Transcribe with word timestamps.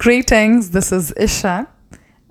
Greetings, 0.00 0.70
this 0.70 0.92
is 0.92 1.12
Isha. 1.18 1.68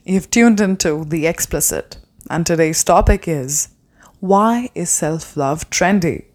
You've 0.03 0.31
tuned 0.31 0.59
into 0.59 1.05
The 1.05 1.27
Explicit, 1.27 1.97
and 2.27 2.43
today's 2.43 2.83
topic 2.83 3.27
is 3.27 3.67
Why 4.19 4.69
is 4.73 4.89
self 4.89 5.37
love 5.37 5.69
trendy? 5.69 6.28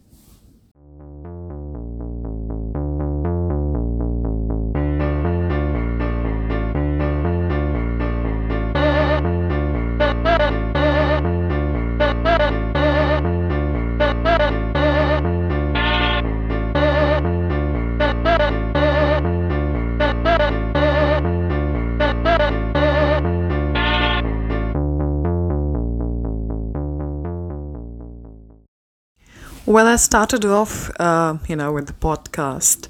Well, 29.75 29.89
I 29.89 29.97
started 29.97 30.45
off, 30.45 30.89
uh, 31.01 31.39
you 31.49 31.57
know, 31.57 31.73
with 31.73 31.89
the 31.89 31.95
podcast 31.95 32.87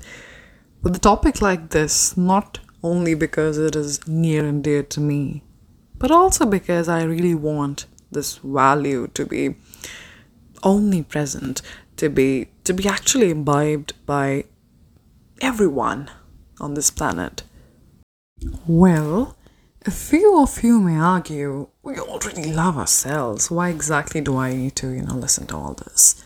with 0.83 0.95
a 0.95 0.99
topic 0.99 1.41
like 1.41 1.71
this, 1.71 2.15
not 2.15 2.59
only 2.83 3.15
because 3.15 3.57
it 3.57 3.75
is 3.75 4.07
near 4.07 4.45
and 4.45 4.63
dear 4.63 4.83
to 4.83 5.01
me, 5.01 5.45
but 5.99 6.11
also 6.11 6.45
because 6.45 6.87
I 6.87 7.05
really 7.05 7.35
want 7.35 7.87
this 8.13 8.37
value 8.37 9.09
to 9.15 9.25
be 9.25 9.55
omnipresent, 10.63 11.63
to 11.97 12.11
be 12.11 12.49
to 12.65 12.75
be 12.75 12.87
actually 12.87 13.31
imbibed 13.31 13.95
by 14.05 14.45
everyone 15.41 16.11
on 16.61 16.75
this 16.75 16.91
planet. 16.91 17.45
Well, 18.67 19.39
a 19.87 19.91
few 19.91 20.39
of 20.39 20.63
you 20.63 20.81
may 20.81 20.99
argue 20.99 21.69
we 21.83 21.99
already 21.99 22.53
love 22.53 22.77
ourselves. 22.77 23.51
Why 23.51 23.71
exactly 23.71 24.21
do 24.21 24.37
I 24.37 24.53
need 24.53 24.77
to, 24.77 24.91
you 24.91 25.01
know, 25.01 25.15
listen 25.15 25.47
to 25.47 25.57
all 25.57 25.73
this? 25.73 26.23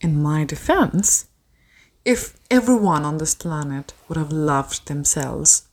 In 0.00 0.22
my 0.22 0.44
defense, 0.44 1.26
if 2.04 2.38
everyone 2.50 3.04
on 3.04 3.18
this 3.18 3.34
planet 3.34 3.92
would 4.08 4.16
have 4.16 4.32
loved 4.32 4.86
themselves, 4.86 5.68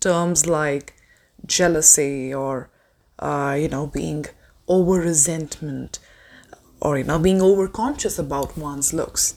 terms 0.00 0.46
like 0.46 0.94
jealousy 1.46 2.32
or, 2.32 2.70
uh, 3.18 3.56
you 3.58 3.68
know, 3.68 3.86
being 3.86 4.24
over 4.66 5.00
resentment 5.00 5.98
or, 6.80 6.98
you 6.98 7.04
know, 7.04 7.18
being 7.18 7.42
over 7.42 7.68
conscious 7.68 8.18
about 8.18 8.56
one's 8.56 8.92
looks, 8.92 9.36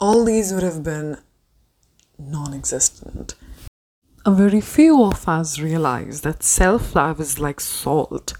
all 0.00 0.24
these 0.24 0.52
would 0.52 0.62
have 0.62 0.82
been 0.82 1.18
non 2.18 2.54
existent. 2.54 3.34
A 4.24 4.30
very 4.30 4.60
few 4.60 5.02
of 5.04 5.28
us 5.28 5.58
realize 5.58 6.22
that 6.22 6.42
self 6.42 6.94
love 6.94 7.20
is 7.20 7.38
like 7.38 7.60
salt. 7.60 8.32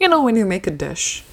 You 0.00 0.08
know, 0.08 0.22
when 0.22 0.34
you 0.36 0.46
make 0.46 0.66
a 0.66 0.70
dish, 0.70 1.24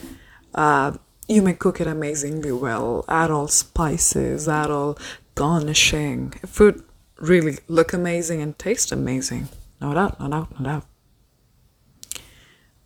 uh, 0.53 0.97
you 1.28 1.42
may 1.42 1.53
cook 1.53 1.81
it 1.81 1.88
amazingly 1.88 2.52
well, 2.52 3.03
add 3.08 3.31
all 3.31 3.47
spices, 3.47 4.47
add 4.47 4.72
all 4.72 4.97
garnishing. 5.36 6.31
Food 6.45 6.84
really 7.17 7.58
look 7.67 7.94
amazing 7.94 8.42
and 8.42 8.58
taste 8.58 8.92
amazing. 8.92 9.50
No 9.81 9.94
doubt, 9.94 10.19
no 10.19 10.30
doubt, 10.30 10.59
no 10.59 10.66
doubt. 10.66 10.86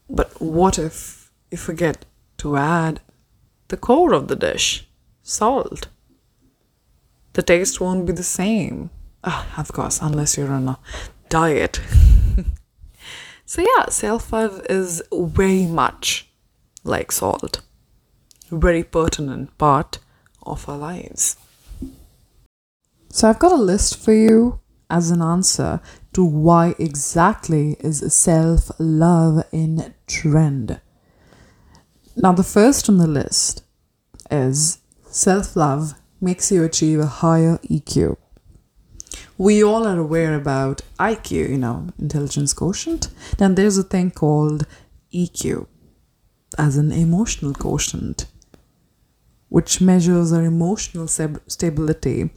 But 0.09 0.41
what 0.41 0.79
if 0.79 1.31
you 1.51 1.57
forget 1.57 2.05
to 2.37 2.57
add 2.57 2.99
the 3.67 3.77
core 3.77 4.13
of 4.13 4.27
the 4.27 4.35
dish, 4.35 4.87
salt? 5.21 5.87
The 7.33 7.43
taste 7.43 7.79
won't 7.79 8.05
be 8.05 8.13
the 8.13 8.23
same. 8.23 8.89
Oh, 9.23 9.45
of 9.57 9.71
course, 9.71 10.01
unless 10.01 10.37
you're 10.37 10.51
on 10.51 10.67
a 10.67 10.79
diet. 11.29 11.79
so, 13.45 13.61
yeah, 13.61 13.85
self 13.89 14.33
love 14.33 14.65
is 14.67 15.01
very 15.13 15.65
much 15.65 16.27
like 16.83 17.11
salt 17.11 17.61
very 18.51 18.83
pertinent 18.83 19.57
part 19.57 19.99
of 20.43 20.67
our 20.67 20.77
lives. 20.77 21.37
So 23.09 23.29
I've 23.29 23.39
got 23.39 23.51
a 23.51 23.55
list 23.55 23.97
for 23.97 24.13
you 24.13 24.59
as 24.89 25.11
an 25.11 25.21
answer 25.21 25.81
to 26.13 26.23
why 26.23 26.75
exactly 26.77 27.77
is 27.79 28.13
self 28.13 28.71
love 28.79 29.43
in 29.51 29.93
trend. 30.07 30.79
Now, 32.15 32.33
the 32.33 32.43
first 32.43 32.89
on 32.89 32.97
the 32.97 33.07
list 33.07 33.63
is 34.29 34.79
self 35.07 35.55
love 35.55 35.93
makes 36.19 36.51
you 36.51 36.63
achieve 36.63 36.99
a 36.99 37.05
higher 37.05 37.57
EQ. 37.69 38.17
We 39.37 39.63
all 39.63 39.87
are 39.87 39.99
aware 39.99 40.35
about 40.35 40.81
IQ, 40.99 41.49
you 41.49 41.57
know, 41.57 41.87
intelligence 41.97 42.53
quotient. 42.53 43.07
Then 43.37 43.55
there's 43.55 43.77
a 43.77 43.83
thing 43.83 44.11
called 44.11 44.67
EQ, 45.13 45.67
as 46.57 46.77
an 46.77 46.91
emotional 46.91 47.53
quotient 47.53 48.25
which 49.51 49.81
measures 49.81 50.31
our 50.31 50.45
emotional 50.45 51.09
stability, 51.09 52.29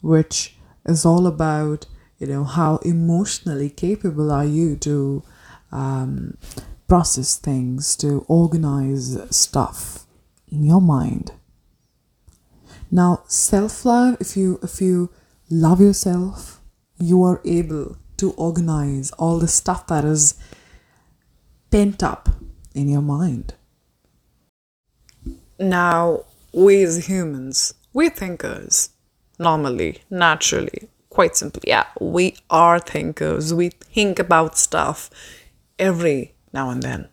which 0.00 0.56
is 0.84 1.06
all 1.06 1.28
about 1.28 1.86
you 2.18 2.26
know 2.26 2.42
how 2.42 2.78
emotionally 2.78 3.70
capable 3.70 4.32
are 4.32 4.44
you 4.44 4.74
to 4.74 5.22
um, 5.70 6.36
process 6.88 7.36
things, 7.36 7.94
to 7.98 8.24
organize 8.26 9.16
stuff 9.30 10.04
in 10.48 10.64
your 10.64 10.80
mind. 10.80 11.30
Now, 12.90 13.22
self 13.28 13.84
love, 13.84 14.16
if 14.18 14.36
you 14.36 14.58
if 14.60 14.80
you 14.80 15.10
love 15.48 15.80
yourself, 15.80 16.60
you 16.98 17.22
are 17.22 17.40
able 17.44 17.98
to 18.16 18.32
organize 18.32 19.12
all 19.12 19.38
the 19.38 19.46
stuff 19.46 19.86
that 19.86 20.04
is 20.04 20.34
pent 21.70 22.02
up 22.02 22.28
in 22.74 22.88
your 22.88 23.02
mind. 23.02 23.54
Now, 25.60 26.24
we 26.52 26.82
as 26.82 27.06
humans, 27.06 27.74
we 27.92 28.08
thinkers, 28.08 28.90
normally, 29.38 30.02
naturally, 30.10 30.88
quite 31.10 31.36
simply. 31.36 31.62
Yeah, 31.66 31.86
we 32.00 32.36
are 32.50 32.78
thinkers. 32.78 33.52
We 33.52 33.70
think 33.70 34.18
about 34.18 34.56
stuff 34.58 35.10
every 35.78 36.34
now 36.52 36.70
and 36.70 36.82
then. 36.82 37.08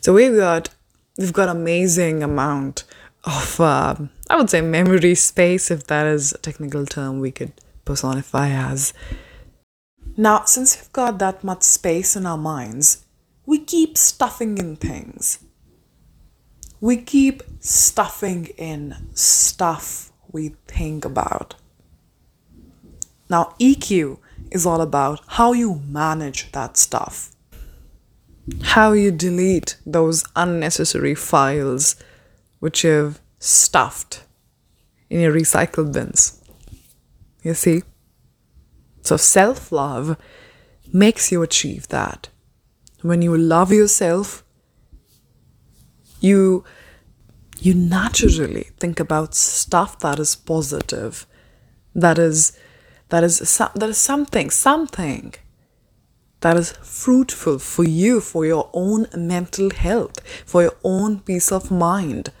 So 0.00 0.12
we've 0.12 0.36
got 0.36 0.70
we've 1.18 1.32
got 1.32 1.48
amazing 1.48 2.22
amount 2.22 2.84
of 3.24 3.60
uh, 3.60 3.96
I 4.28 4.36
would 4.36 4.50
say 4.50 4.60
memory 4.60 5.14
space, 5.14 5.70
if 5.70 5.86
that 5.86 6.06
is 6.06 6.32
a 6.32 6.38
technical 6.38 6.86
term 6.86 7.20
we 7.20 7.30
could 7.30 7.52
personify 7.84 8.48
as. 8.50 8.92
Now, 10.16 10.44
since 10.44 10.76
we've 10.76 10.92
got 10.92 11.18
that 11.20 11.42
much 11.42 11.62
space 11.62 12.16
in 12.16 12.26
our 12.26 12.36
minds, 12.36 13.06
we 13.46 13.58
keep 13.58 13.96
stuffing 13.96 14.58
in 14.58 14.76
things 14.76 15.38
we 16.82 16.96
keep 16.96 17.44
stuffing 17.60 18.46
in 18.58 18.96
stuff 19.14 20.10
we 20.32 20.48
think 20.66 21.04
about. 21.04 21.54
Now, 23.30 23.54
EQ 23.60 24.18
is 24.50 24.66
all 24.66 24.80
about 24.80 25.20
how 25.28 25.52
you 25.52 25.80
manage 25.86 26.50
that 26.50 26.76
stuff, 26.76 27.30
how 28.62 28.92
you 28.92 29.12
delete 29.12 29.76
those 29.86 30.24
unnecessary 30.34 31.14
files 31.14 31.94
which 32.58 32.82
you've 32.82 33.20
stuffed 33.38 34.24
in 35.08 35.20
your 35.20 35.32
recycle 35.32 35.90
bins. 35.90 36.42
You 37.44 37.54
see? 37.54 37.82
So, 39.02 39.16
self 39.16 39.70
love 39.70 40.16
makes 40.92 41.30
you 41.30 41.42
achieve 41.42 41.86
that. 41.88 42.28
When 43.02 43.22
you 43.22 43.36
love 43.38 43.70
yourself, 43.70 44.41
you 46.22 46.64
you 47.58 47.74
naturally 47.74 48.68
think 48.80 48.98
about 48.98 49.34
stuff 49.34 49.98
that 50.00 50.18
is 50.18 50.34
positive 50.34 51.26
that 51.94 52.18
is 52.18 52.58
that 53.10 53.22
is 53.24 53.38
that 53.74 53.88
is 53.88 53.98
something 53.98 54.50
something 54.50 55.34
that 56.40 56.56
is 56.56 56.72
fruitful 56.72 57.58
for 57.58 57.84
you 57.84 58.20
for 58.20 58.44
your 58.44 58.68
own 58.72 59.06
mental 59.16 59.70
health 59.70 60.20
for 60.44 60.62
your 60.62 60.76
own 60.82 61.20
peace 61.20 61.52
of 61.52 61.70
mind. 61.70 62.32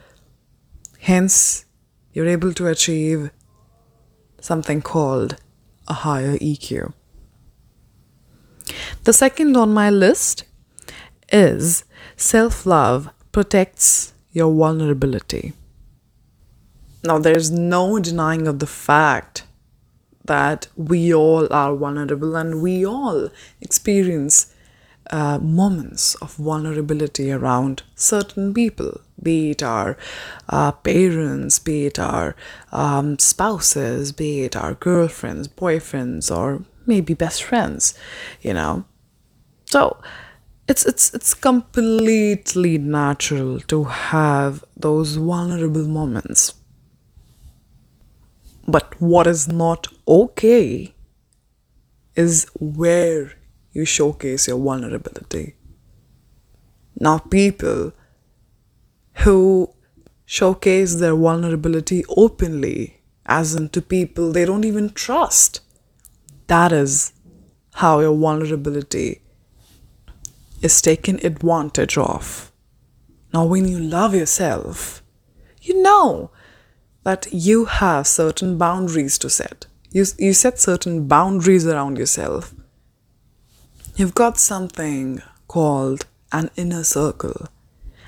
Hence 0.98 1.66
you're 2.12 2.26
able 2.26 2.52
to 2.54 2.66
achieve 2.66 3.30
something 4.40 4.82
called 4.82 5.36
a 5.86 5.92
higher 5.92 6.36
EQ 6.38 6.92
the 9.04 9.12
second 9.12 9.56
on 9.56 9.72
my 9.72 9.90
list 9.90 10.44
is 11.32 11.84
self 12.16 12.66
love 12.66 13.10
protects 13.32 14.12
your 14.32 14.52
vulnerability. 14.52 15.52
Now, 17.04 17.18
there's 17.18 17.50
no 17.50 17.98
denying 17.98 18.46
of 18.46 18.60
the 18.60 18.66
fact 18.66 19.44
that 20.24 20.68
we 20.76 21.12
all 21.12 21.52
are 21.52 21.74
vulnerable 21.74 22.36
and 22.36 22.62
we 22.62 22.86
all 22.86 23.28
experience 23.60 24.54
uh, 25.10 25.38
moments 25.38 26.14
of 26.16 26.34
vulnerability 26.36 27.32
around 27.32 27.82
certain 27.96 28.54
people, 28.54 29.00
be 29.20 29.50
it 29.50 29.62
our 29.62 29.96
uh, 30.48 30.72
parents, 30.72 31.58
be 31.58 31.86
it 31.86 31.98
our 31.98 32.36
um, 32.70 33.18
spouses, 33.18 34.12
be 34.12 34.42
it 34.42 34.54
our 34.54 34.74
girlfriends, 34.74 35.48
boyfriends, 35.48 36.34
or 36.34 36.64
maybe 36.86 37.14
best 37.14 37.42
friends, 37.42 37.94
you 38.42 38.54
know. 38.54 38.84
So 39.66 40.00
it's 40.68 40.86
it's 40.86 41.12
it's 41.14 41.34
completely 41.34 42.78
natural 42.78 43.60
to 43.60 43.84
have 43.84 44.64
those 44.76 45.16
vulnerable 45.16 45.86
moments. 45.86 46.54
But 48.66 49.00
what 49.00 49.26
is 49.26 49.48
not 49.48 49.88
okay 50.06 50.94
is 52.14 52.46
where 52.60 53.32
you 53.72 53.84
showcase 53.84 54.46
your 54.46 54.58
vulnerability. 54.58 55.56
Now, 57.00 57.18
people 57.18 57.92
who 59.24 59.74
showcase 60.26 60.96
their 60.96 61.16
vulnerability 61.16 62.04
openly, 62.08 63.00
as 63.26 63.54
in 63.54 63.70
to 63.70 63.82
people 63.82 64.30
they 64.30 64.44
don't 64.44 64.64
even 64.64 64.90
trust, 64.90 65.60
that 66.46 66.70
is 66.70 67.12
how 67.74 68.00
your 68.00 68.16
vulnerability 68.16 69.21
is 70.62 70.80
taken 70.80 71.24
advantage 71.24 71.98
of. 71.98 72.52
Now, 73.34 73.44
when 73.44 73.66
you 73.68 73.78
love 73.78 74.14
yourself, 74.14 75.02
you 75.60 75.82
know 75.82 76.30
that 77.04 77.26
you 77.32 77.64
have 77.66 78.06
certain 78.06 78.58
boundaries 78.58 79.18
to 79.18 79.30
set. 79.30 79.66
You, 79.90 80.06
you 80.18 80.32
set 80.32 80.58
certain 80.58 81.08
boundaries 81.08 81.66
around 81.66 81.98
yourself. 81.98 82.54
You've 83.96 84.14
got 84.14 84.38
something 84.38 85.20
called 85.48 86.06
an 86.30 86.50
inner 86.56 86.84
circle, 86.84 87.48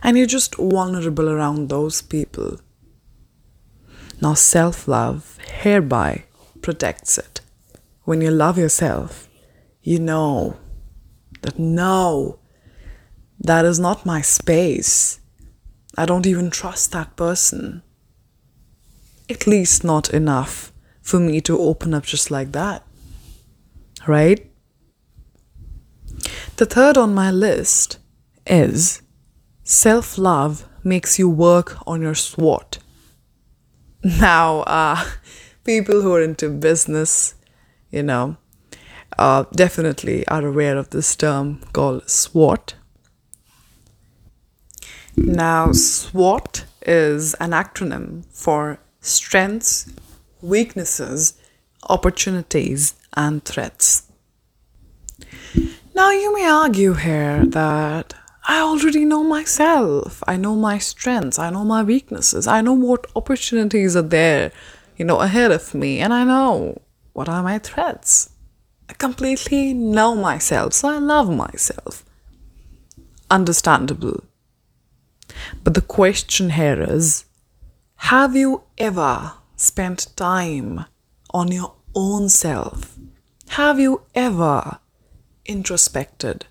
and 0.02 0.16
you're 0.16 0.26
just 0.26 0.54
vulnerable 0.56 1.28
around 1.28 1.68
those 1.68 2.00
people. 2.00 2.60
Now, 4.20 4.34
self 4.34 4.88
love 4.88 5.38
hereby 5.60 6.24
protects 6.62 7.18
it. 7.18 7.40
When 8.04 8.20
you 8.20 8.30
love 8.30 8.56
yourself, 8.56 9.28
you 9.82 9.98
know 9.98 10.56
that 11.42 11.58
no, 11.58 12.38
that 13.40 13.64
is 13.64 13.78
not 13.78 14.06
my 14.06 14.20
space. 14.20 15.20
I 15.96 16.06
don't 16.06 16.26
even 16.26 16.50
trust 16.50 16.92
that 16.92 17.16
person. 17.16 17.82
At 19.28 19.46
least 19.46 19.84
not 19.84 20.10
enough 20.10 20.72
for 21.02 21.20
me 21.20 21.40
to 21.42 21.58
open 21.58 21.94
up 21.94 22.04
just 22.04 22.30
like 22.30 22.52
that. 22.52 22.84
Right? 24.06 24.50
The 26.56 26.66
third 26.66 26.96
on 26.96 27.14
my 27.14 27.30
list 27.30 27.98
is 28.46 29.02
self 29.62 30.18
love 30.18 30.68
makes 30.84 31.18
you 31.18 31.28
work 31.28 31.76
on 31.86 32.02
your 32.02 32.14
SWOT. 32.14 32.78
Now, 34.02 34.60
uh, 34.60 35.04
people 35.64 36.02
who 36.02 36.14
are 36.14 36.22
into 36.22 36.50
business, 36.50 37.34
you 37.90 38.02
know, 38.02 38.36
uh, 39.18 39.44
definitely 39.54 40.26
are 40.28 40.46
aware 40.46 40.76
of 40.76 40.90
this 40.90 41.16
term 41.16 41.60
called 41.72 42.08
SWOT. 42.08 42.74
Now, 45.16 45.72
SWOT 45.72 46.64
is 46.82 47.34
an 47.34 47.50
acronym 47.50 48.24
for 48.32 48.78
strengths, 49.00 49.92
weaknesses, 50.42 51.34
opportunities, 51.88 52.94
and 53.16 53.44
threats. 53.44 54.10
Now, 55.94 56.10
you 56.10 56.34
may 56.34 56.48
argue 56.48 56.94
here 56.94 57.46
that 57.46 58.14
I 58.46 58.60
already 58.60 59.04
know 59.04 59.22
myself. 59.22 60.22
I 60.26 60.36
know 60.36 60.56
my 60.56 60.78
strengths. 60.78 61.38
I 61.38 61.50
know 61.50 61.64
my 61.64 61.82
weaknesses. 61.82 62.46
I 62.46 62.60
know 62.60 62.72
what 62.72 63.06
opportunities 63.14 63.94
are 63.96 64.02
there, 64.02 64.50
you 64.96 65.04
know, 65.04 65.20
ahead 65.20 65.52
of 65.52 65.74
me. 65.74 66.00
And 66.00 66.12
I 66.12 66.24
know 66.24 66.82
what 67.12 67.28
are 67.28 67.42
my 67.42 67.58
threats. 67.58 68.30
I 68.90 68.94
completely 68.94 69.72
know 69.72 70.14
myself, 70.14 70.74
so 70.74 70.88
I 70.88 70.98
love 70.98 71.30
myself. 71.34 72.04
Understandable. 73.30 74.24
But 75.62 75.74
the 75.74 75.80
question 75.80 76.50
here 76.50 76.80
is 76.82 77.24
have 77.96 78.36
you 78.36 78.64
ever 78.78 79.32
spent 79.56 80.14
time 80.16 80.84
on 81.30 81.50
your 81.50 81.74
own 81.94 82.28
self? 82.28 82.98
Have 83.48 83.80
you 83.80 84.02
ever 84.14 84.78
introspected? 85.46 86.46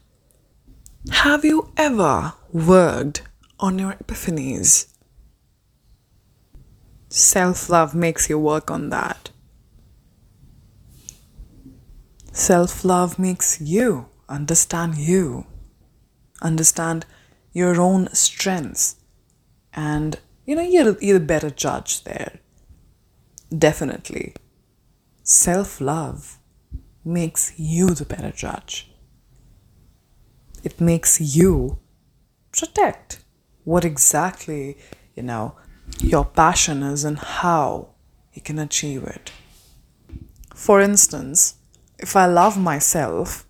Have 1.12 1.44
you 1.44 1.72
ever 1.78 2.34
worked 2.52 3.24
on 3.60 3.78
your 3.78 3.94
epiphanies? 3.94 4.88
Self 7.10 7.70
love 7.70 7.94
makes 7.94 8.30
you 8.30 8.40
work 8.40 8.72
on 8.72 8.90
that. 8.90 9.30
Self 12.32 12.84
love 12.84 13.20
makes 13.20 13.62
you 13.62 14.08
understand 14.28 14.98
you, 14.98 15.46
understand 16.42 17.06
your 17.54 17.80
own 17.80 18.10
strengths, 18.14 18.98
and 19.74 20.20
you 20.46 20.56
know, 20.56 20.62
you're, 20.62 20.98
you're 21.00 21.18
a 21.18 21.22
better 21.22 21.50
judge 21.50 22.04
there. 22.04 22.40
Definitely. 23.56 24.36
Self 25.24 25.80
love 25.80 26.40
makes 27.06 27.54
you 27.58 27.92
the 27.92 28.06
better 28.06 28.32
judge. 28.32 28.92
It 30.64 30.82
makes 30.82 31.20
you 31.22 31.80
protect 32.52 33.24
what 33.64 33.86
exactly, 33.86 34.78
you 35.16 35.24
know, 35.24 35.56
your 36.00 36.26
passion 36.26 36.84
is 36.84 37.04
and 37.04 37.18
how 37.18 37.90
you 38.34 38.42
can 38.42 38.60
achieve 38.60 39.04
it. 39.04 39.32
For 40.54 40.82
instance, 40.82 41.56
if 42.00 42.16
I 42.16 42.26
love 42.26 42.58
myself, 42.58 43.46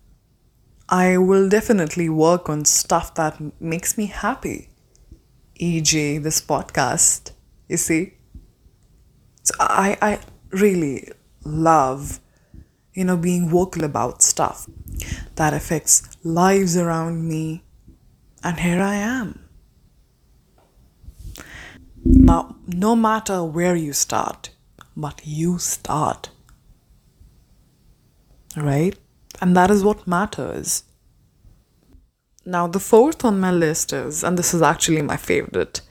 I 0.88 1.16
will 1.16 1.48
definitely 1.48 2.08
work 2.08 2.48
on 2.48 2.64
stuff 2.64 3.14
that 3.14 3.40
makes 3.60 3.96
me 3.96 4.06
happy, 4.06 4.68
e.g., 5.56 6.18
this 6.18 6.40
podcast. 6.40 7.32
You 7.68 7.76
see? 7.76 8.14
So 9.42 9.54
I, 9.60 9.96
I 10.00 10.20
really 10.50 11.10
love, 11.44 12.20
you 12.92 13.04
know, 13.04 13.16
being 13.16 13.48
vocal 13.48 13.84
about 13.84 14.22
stuff 14.22 14.68
that 15.36 15.54
affects 15.54 16.02
lives 16.22 16.76
around 16.76 17.26
me, 17.26 17.64
and 18.42 18.60
here 18.60 18.82
I 18.82 18.96
am. 18.96 19.48
Now, 22.04 22.56
no 22.66 22.94
matter 22.94 23.42
where 23.42 23.74
you 23.74 23.92
start, 23.92 24.50
but 24.96 25.22
you 25.24 25.58
start 25.58 26.30
right? 28.56 28.96
And 29.44 29.54
that 29.58 29.70
is 29.70 29.84
what 29.84 30.06
matters. 30.06 30.84
Now, 32.46 32.66
the 32.66 32.80
fourth 32.80 33.26
on 33.26 33.40
my 33.40 33.50
list 33.50 33.92
is, 33.92 34.24
and 34.24 34.38
this 34.38 34.54
is 34.54 34.62
actually 34.62 35.02
my 35.02 35.18
favorite 35.18 35.82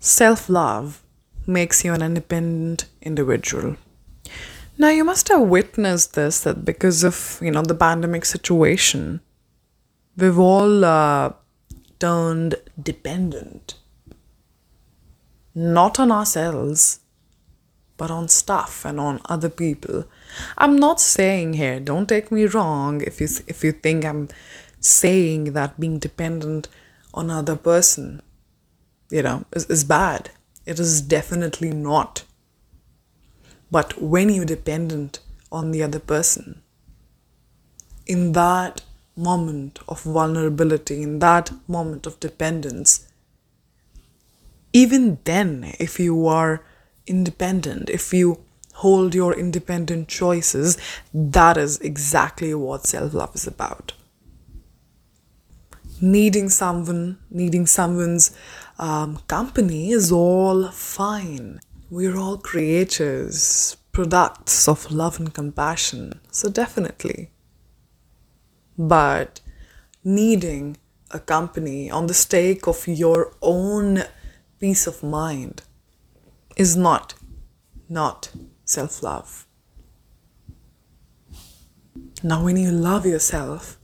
self 0.00 0.48
love 0.48 1.02
makes 1.46 1.84
you 1.84 1.92
an 1.92 2.00
independent 2.00 2.86
individual. 3.02 3.76
Now, 4.78 4.88
you 4.88 5.04
must 5.04 5.28
have 5.28 5.42
witnessed 5.42 6.14
this 6.14 6.40
that 6.44 6.64
because 6.64 7.04
of, 7.04 7.38
you 7.42 7.50
know, 7.50 7.60
the 7.60 7.74
pandemic 7.74 8.24
situation, 8.24 9.20
we've 10.16 10.38
all 10.38 10.82
uh, 10.82 11.34
turned 11.98 12.54
dependent. 12.82 13.74
Not 15.54 16.00
on 16.00 16.10
ourselves, 16.10 17.00
but 17.98 18.10
on 18.10 18.28
stuff 18.28 18.86
and 18.86 18.98
on 18.98 19.20
other 19.26 19.50
people. 19.50 20.06
I'm 20.56 20.76
not 20.76 21.00
saying 21.00 21.54
here, 21.54 21.80
don't 21.80 22.08
take 22.08 22.30
me 22.30 22.46
wrong 22.46 23.02
if 23.02 23.20
you 23.20 23.28
if 23.46 23.64
you 23.64 23.72
think 23.72 24.04
I'm 24.04 24.28
saying 24.80 25.52
that 25.52 25.80
being 25.80 25.98
dependent 25.98 26.68
on 27.14 27.30
another 27.30 27.56
person, 27.56 28.22
you 29.10 29.22
know, 29.22 29.44
is, 29.52 29.66
is 29.66 29.84
bad. 29.84 30.30
It 30.66 30.78
is 30.78 31.00
definitely 31.00 31.70
not. 31.70 32.24
But 33.70 34.00
when 34.00 34.30
you're 34.30 34.44
dependent 34.44 35.20
on 35.50 35.72
the 35.72 35.82
other 35.82 35.98
person, 35.98 36.62
in 38.06 38.32
that 38.32 38.82
moment 39.16 39.80
of 39.88 40.02
vulnerability, 40.02 41.02
in 41.02 41.18
that 41.18 41.52
moment 41.66 42.06
of 42.06 42.20
dependence, 42.20 43.06
even 44.72 45.18
then, 45.24 45.74
if 45.78 45.98
you 45.98 46.26
are 46.26 46.62
independent, 47.06 47.90
if 47.90 48.12
you 48.12 48.40
hold 48.78 49.12
your 49.12 49.32
independent 49.34 50.06
choices, 50.06 50.78
that 51.12 51.56
is 51.56 51.80
exactly 51.80 52.54
what 52.54 52.86
self 52.86 53.12
love 53.12 53.34
is 53.34 53.46
about. 53.46 53.92
Needing 56.00 56.48
someone, 56.48 57.18
needing 57.28 57.66
someone's 57.66 58.36
um, 58.78 59.18
company 59.26 59.90
is 59.90 60.12
all 60.12 60.68
fine. 60.68 61.60
We're 61.90 62.16
all 62.16 62.38
creators, 62.38 63.76
products 63.90 64.68
of 64.68 64.92
love 64.92 65.18
and 65.18 65.34
compassion, 65.34 66.20
so 66.30 66.48
definitely. 66.48 67.30
But 68.78 69.40
needing 70.04 70.76
a 71.10 71.18
company 71.18 71.90
on 71.90 72.06
the 72.06 72.14
stake 72.14 72.68
of 72.68 72.86
your 72.86 73.32
own 73.42 74.04
peace 74.60 74.86
of 74.86 75.02
mind 75.02 75.62
is 76.56 76.76
not, 76.76 77.14
not 77.88 78.30
self 78.68 79.02
love. 79.02 79.46
Now, 82.22 82.44
when 82.44 82.56
you 82.56 82.70
love 82.70 83.06
yourself, 83.06 83.78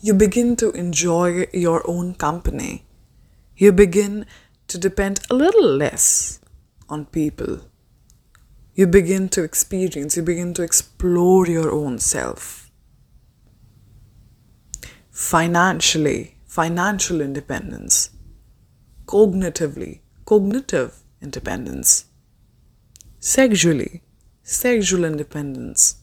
you 0.00 0.12
begin 0.14 0.56
to 0.56 0.70
enjoy 0.72 1.46
your 1.52 1.82
own 1.88 2.14
company. 2.14 2.84
You 3.56 3.72
begin 3.72 4.26
to 4.68 4.78
depend 4.78 5.20
a 5.30 5.34
little 5.34 5.68
less 5.68 6.40
on 6.88 7.06
people. 7.06 7.60
You 8.74 8.86
begin 8.86 9.28
to 9.30 9.42
experience, 9.42 10.16
you 10.16 10.22
begin 10.22 10.54
to 10.54 10.62
explore 10.62 11.46
your 11.46 11.70
own 11.70 11.98
self. 11.98 12.70
Financially, 15.10 16.36
financial 16.46 17.20
independence. 17.20 18.10
Cognitively, 19.06 20.00
cognitive 20.24 21.02
independence. 21.20 22.06
Sexually, 23.18 24.02
sexual 24.50 25.04
independence 25.04 25.94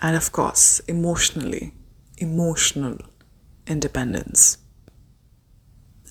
and 0.00 0.14
of 0.14 0.32
course, 0.32 0.80
emotionally, 0.80 1.72
emotional 2.18 2.98
independence. 3.66 4.58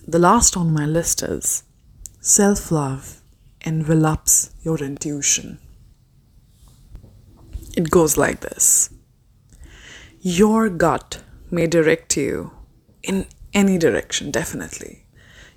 The 0.08 0.18
last 0.18 0.58
on 0.58 0.74
my 0.74 0.88
list 0.88 1.22
is 1.22 1.64
self 2.22 2.72
love 2.72 3.22
envelops 3.62 4.50
your 4.64 4.80
intuition. 4.80 5.60
It 7.78 7.92
goes 7.92 8.18
like 8.18 8.40
this 8.40 8.90
Your 10.22 10.70
gut 10.70 11.22
may 11.52 11.68
direct 11.68 12.18
you 12.18 12.52
in 13.04 13.28
any 13.54 13.78
direction, 13.78 14.32
definitely. 14.32 15.06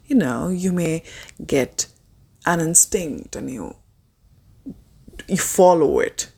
You 0.04 0.16
know, 0.16 0.48
you 0.48 0.72
may 0.72 1.04
get 1.46 1.86
an 2.44 2.60
instinct 2.60 3.34
and 3.34 3.50
you 3.50 3.76
you 5.28 5.36
follow 5.36 6.00
it 6.00 6.32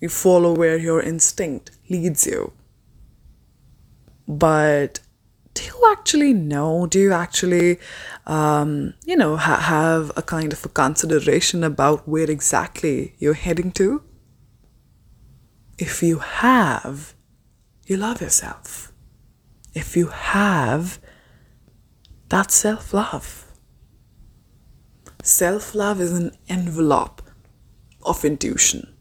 you 0.00 0.08
follow 0.08 0.54
where 0.54 0.76
your 0.76 1.00
instinct 1.00 1.72
leads 1.90 2.26
you. 2.26 2.52
But 4.26 5.00
do 5.54 5.64
you 5.64 5.88
actually 5.90 6.32
know? 6.32 6.86
Do 6.86 7.00
you 7.00 7.12
actually, 7.12 7.78
um, 8.26 8.94
you 9.04 9.16
know, 9.16 9.36
ha- 9.36 9.60
have 9.60 10.12
a 10.16 10.22
kind 10.22 10.52
of 10.52 10.64
a 10.64 10.68
consideration 10.68 11.64
about 11.64 12.06
where 12.08 12.30
exactly 12.30 13.14
you're 13.18 13.34
heading 13.34 13.72
to? 13.72 14.02
If 15.78 16.02
you 16.02 16.18
have, 16.18 17.14
you 17.86 17.96
love 17.96 18.20
yourself. 18.20 18.92
If 19.74 19.96
you 19.96 20.08
have, 20.08 20.98
that's 22.28 22.54
self 22.54 22.92
love. 22.92 23.46
Self 25.22 25.74
love 25.74 26.00
is 26.00 26.12
an 26.12 26.36
envelope 26.48 27.17
of 28.02 28.24
intuition. 28.24 28.94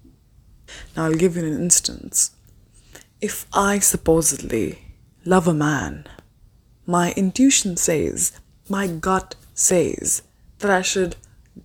Now, 0.95 1.05
I'll 1.05 1.13
give 1.13 1.35
you 1.35 1.45
an 1.45 1.53
instance. 1.53 2.31
If 3.21 3.45
I 3.53 3.79
supposedly 3.79 4.79
love 5.25 5.47
a 5.47 5.53
man, 5.53 6.05
my 6.85 7.13
intuition 7.13 7.77
says, 7.77 8.39
my 8.69 8.87
gut 8.87 9.35
says 9.53 10.21
that 10.59 10.71
I 10.71 10.81
should 10.81 11.15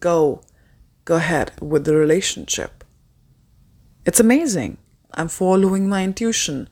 go 0.01 0.43
go 1.05 1.17
ahead 1.17 1.53
with 1.61 1.85
the 1.85 1.97
relationship. 1.97 2.85
It's 4.07 4.21
amazing. 4.21 4.79
I'm 5.15 5.29
following 5.29 5.89
my 5.89 6.05
intuition. 6.05 6.69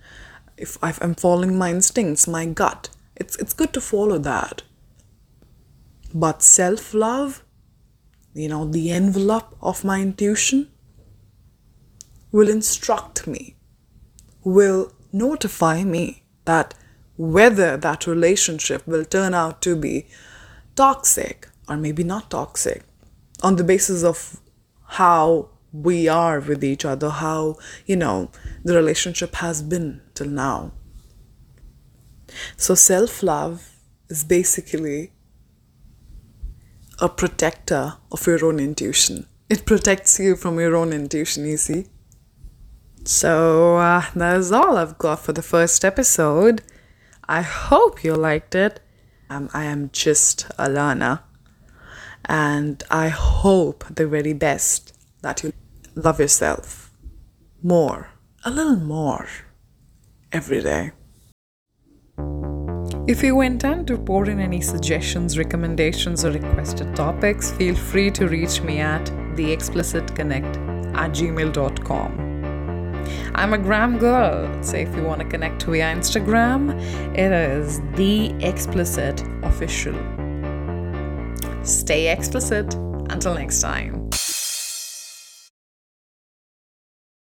If 0.57 0.79
I'm 0.83 1.15
following 1.15 1.59
my 1.59 1.71
instincts, 1.71 2.27
my 2.27 2.47
gut, 2.47 2.91
it's 3.17 3.37
it's 3.37 3.53
good 3.53 3.73
to 3.73 3.81
follow 3.81 4.19
that. 4.19 4.63
But 6.15 6.43
self-love, 6.43 7.45
you 8.35 8.49
know, 8.49 8.65
the 8.65 8.91
envelope 8.91 9.57
of 9.61 9.85
my 9.85 10.01
intuition, 10.01 10.71
will 12.33 12.49
instruct 12.49 13.27
me, 13.27 13.57
will 14.45 14.93
notify 15.13 15.83
me 15.83 16.23
that 16.45 16.75
whether 17.17 17.77
that 17.77 18.07
relationship 18.07 18.87
will 18.87 19.05
turn 19.05 19.35
out 19.35 19.61
to 19.63 19.77
be 19.77 20.07
toxic 20.77 21.49
or 21.69 21.77
maybe 21.77 22.05
not 22.05 22.31
toxic 22.31 22.83
on 23.43 23.57
the 23.57 23.65
basis 23.65 24.03
of 24.05 24.41
how 24.87 25.49
we 25.73 26.09
are 26.09 26.41
with 26.41 26.65
each 26.65 26.85
other, 26.85 27.11
how, 27.11 27.57
you 27.87 27.97
know, 27.97 28.31
the 28.65 28.75
relationship 28.75 29.37
has 29.37 29.63
been 29.63 30.01
till 30.15 30.29
now. 30.29 30.73
So, 32.57 32.75
self 32.75 33.23
love 33.23 33.77
is 34.09 34.25
basically 34.25 35.13
a 37.01 37.09
protector 37.09 37.95
of 38.13 38.27
your 38.27 38.45
own 38.45 38.61
intuition. 38.61 39.27
It 39.49 39.65
protects 39.65 40.19
you 40.19 40.37
from 40.37 40.61
your 40.61 40.77
own 40.77 40.93
intuition, 40.93 41.45
you 41.45 41.57
see. 41.57 41.87
So 43.05 43.77
uh, 43.79 44.05
that 44.15 44.37
is 44.37 44.53
all 44.53 44.77
I've 44.77 44.99
got 44.99 45.21
for 45.21 45.33
the 45.33 45.43
first 45.43 45.85
episode. 45.85 46.63
I 47.29 47.43
hope 47.43 48.05
you 48.05 48.15
liked 48.15 48.55
it. 48.55 48.81
Um, 49.31 49.49
I 49.55 49.65
am 49.65 49.91
just 49.93 50.49
Alana, 50.59 51.21
and 52.25 52.83
I 52.91 53.09
hope 53.09 53.85
the 53.95 54.07
very 54.07 54.33
best 54.33 54.97
that 55.23 55.43
you 55.43 55.53
love 55.95 56.19
yourself 56.19 56.93
more, 57.63 58.11
a 58.45 58.51
little 58.51 58.77
more, 58.77 59.29
every 60.33 60.63
day. 60.63 60.93
If 63.07 63.23
you 63.23 63.41
intend 63.41 63.87
to 63.89 63.99
pour 63.99 64.29
in 64.29 64.39
any 64.39 64.61
suggestions, 64.61 65.37
recommendations, 65.37 66.25
or 66.25 66.31
requested 66.31 66.95
topics, 66.95 67.51
feel 67.53 67.75
free 67.75 68.11
to 68.13 68.29
reach 68.29 68.63
me 68.63 68.79
at 68.79 69.05
theexplicitconnect 69.37 70.95
at 70.95 71.11
gmail.com. 71.11 72.31
I'm 73.35 73.53
a 73.53 73.59
gram 73.59 73.99
girl, 73.99 74.63
so 74.63 74.77
if 74.77 74.95
you 74.95 75.03
want 75.03 75.21
to 75.21 75.27
connect 75.27 75.63
via 75.65 75.95
Instagram, 75.95 76.81
it 77.17 77.33
is 77.33 77.81
the 77.95 78.33
explicit 78.45 79.25
official. 79.43 79.95
Stay 81.65 82.13
explicit. 82.13 82.75
Until 83.11 83.35
next 83.35 83.61
time. 83.61 84.09